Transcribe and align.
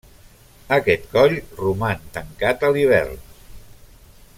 Aquest 0.77 1.05
coll 1.11 1.35
roman 1.61 2.03
tancat 2.17 2.67
a 2.71 2.75
l'hivern. 2.79 3.23